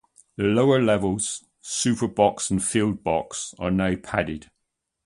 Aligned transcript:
The 0.35 0.45
lower 0.45 0.81
levels, 0.81 1.45
Super 1.61 2.07
Box 2.07 2.49
and 2.49 2.63
Field 2.63 3.03
Box, 3.03 3.53
are 3.59 3.69
now 3.69 3.95
padded. 3.97 4.49